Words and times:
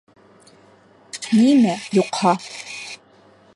Нимә, 1.41 1.77
юҡһа?! 1.99 2.35